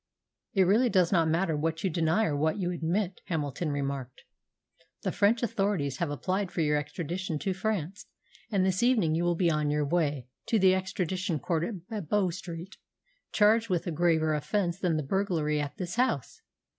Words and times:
"It 0.55 0.63
really 0.63 0.89
does 0.89 1.11
not 1.11 1.27
matter 1.27 1.55
what 1.55 1.83
you 1.83 1.89
deny 1.91 2.25
or 2.25 2.35
what 2.35 2.57
you 2.57 2.71
admit," 2.71 3.21
Hamilton 3.25 3.69
remarked. 3.71 4.23
"The 5.03 5.11
French 5.11 5.43
authorities 5.43 5.97
have 5.97 6.09
applied 6.09 6.51
for 6.51 6.61
your 6.61 6.75
extradition 6.75 7.37
to 7.37 7.53
France, 7.53 8.07
and 8.51 8.65
this 8.65 8.81
evening 8.81 9.13
you 9.13 9.23
will 9.23 9.35
be 9.35 9.51
on 9.51 9.69
your 9.69 9.85
way 9.85 10.25
to 10.47 10.57
the 10.57 10.73
extradition 10.73 11.37
court 11.37 11.83
at 11.91 12.09
Bow 12.09 12.31
Street, 12.31 12.77
charged 13.31 13.69
with 13.69 13.85
a 13.85 13.91
graver 13.91 14.33
offence 14.33 14.79
than 14.79 14.97
the 14.97 15.03
burglary 15.03 15.61
at 15.61 15.77
this 15.77 15.97
house. 15.97 16.41